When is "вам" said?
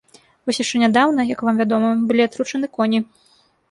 1.51-1.63